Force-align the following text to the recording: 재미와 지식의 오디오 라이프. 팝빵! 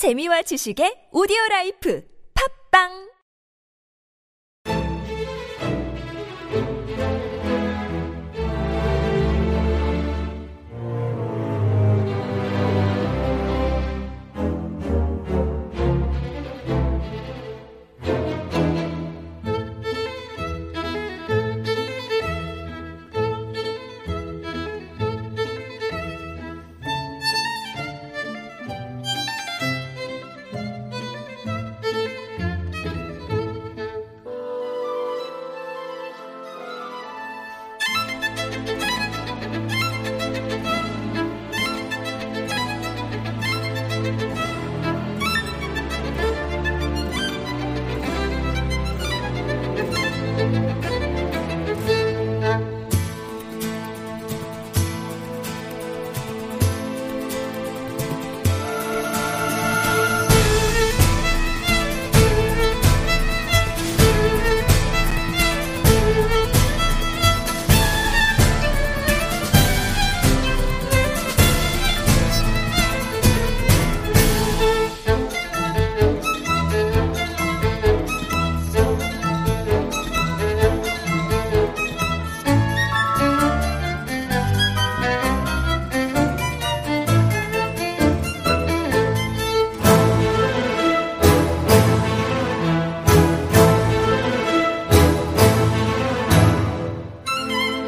재미와 0.00 0.40
지식의 0.48 1.12
오디오 1.12 1.36
라이프. 1.50 2.00
팝빵! 2.32 3.09